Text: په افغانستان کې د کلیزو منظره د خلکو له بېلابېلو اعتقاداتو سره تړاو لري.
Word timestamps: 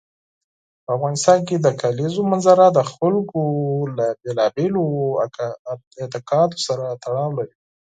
په 0.83 0.89
افغانستان 0.97 1.39
کې 1.47 1.55
د 1.59 1.67
کلیزو 1.81 2.21
منظره 2.31 2.65
د 2.71 2.79
خلکو 2.93 3.41
له 3.97 4.07
بېلابېلو 4.23 4.83
اعتقاداتو 6.01 6.57
سره 6.67 6.85
تړاو 7.03 7.29
لري. 7.37 7.55